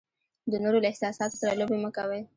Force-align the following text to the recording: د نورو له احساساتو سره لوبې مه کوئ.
د 0.51 0.53
نورو 0.63 0.81
له 0.83 0.87
احساساتو 0.91 1.39
سره 1.41 1.57
لوبې 1.59 1.77
مه 1.83 1.89
کوئ. 1.97 2.21